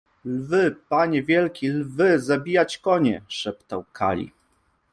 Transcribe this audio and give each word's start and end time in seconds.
—Lwy, 0.35 0.75
panie 0.89 1.23
wielki! 1.23 1.69
lwy 1.71 2.19
zabijać 2.19 2.77
konie!— 2.77 3.21
szeptał 3.41 3.85
Kali. 3.93 4.31